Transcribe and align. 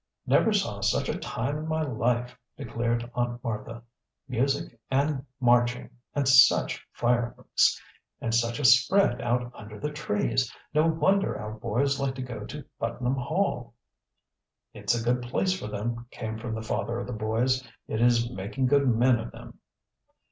"Never 0.25 0.51
saw 0.51 0.81
such 0.81 1.09
a 1.09 1.17
time 1.19 1.59
in 1.59 1.67
my 1.67 1.83
life!" 1.83 2.35
declared 2.57 3.07
Aunt 3.13 3.43
Martha. 3.43 3.83
"Music 4.27 4.79
and 4.89 5.23
marching, 5.39 5.91
and 6.15 6.27
such 6.27 6.83
fireworks! 6.91 7.79
And 8.19 8.33
such 8.33 8.57
a 8.59 8.65
spread 8.65 9.21
out 9.21 9.51
under 9.53 9.79
the 9.79 9.91
trees! 9.91 10.51
No 10.73 10.87
wonder 10.87 11.37
our 11.37 11.51
boys 11.53 11.99
like 11.99 12.15
to 12.15 12.23
go 12.23 12.45
to 12.47 12.65
Putnam 12.79 13.13
Hall." 13.17 13.75
"It's 14.73 14.99
a 14.99 15.03
good 15.03 15.21
place 15.21 15.53
for 15.53 15.67
them," 15.67 16.07
came 16.09 16.39
from 16.39 16.55
the 16.55 16.63
father 16.63 16.97
of 16.99 17.05
the 17.05 17.13
boys. 17.13 17.63
"It 17.87 18.01
is 18.01 18.27
making 18.27 18.65
good 18.65 18.87
men 18.87 19.19
of 19.19 19.31
them." 19.31 19.59